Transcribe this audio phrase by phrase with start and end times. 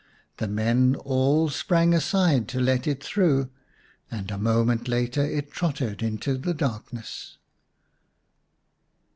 [0.37, 3.51] The men all sprang aside to let it through,
[4.09, 7.37] and a moment later it trotted into the darkness.